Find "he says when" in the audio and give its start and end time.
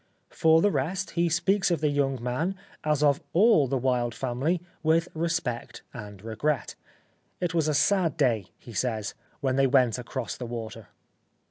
8.57-9.57